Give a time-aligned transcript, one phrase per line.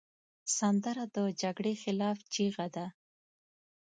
[0.57, 2.85] سندره د جګړې خلاف چیغه ده